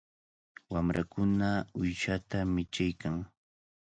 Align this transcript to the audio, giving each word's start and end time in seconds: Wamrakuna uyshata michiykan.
Wamrakuna 0.71 1.49
uyshata 1.79 2.37
michiykan. 2.53 3.15